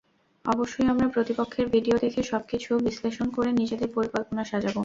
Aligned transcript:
অবশ্যই 0.45 0.87
আমরা 0.87 1.07
প্রতিপক্ষের 1.15 1.67
ভিডিও 1.75 1.95
দেখে 1.97 2.21
সবকিছু 2.23 2.69
বিশ্লেষণ 2.87 3.27
করে 3.35 3.49
নিজেদের 3.51 3.89
পরিকল্পনা 3.95 4.43
সাজাব। 4.51 4.75